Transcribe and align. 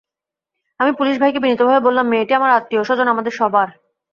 আমি 0.79 0.91
পুলিশ 0.99 1.15
ভাইকে 1.21 1.39
বিনীতভাবে 1.39 1.81
বললাম, 1.87 2.05
মেয়েটি 2.07 2.33
আমার 2.35 2.51
আত্মীয়, 2.51 2.81
স্বজন 2.83 3.07
আমাদের 3.07 3.33
সবার। 3.39 3.67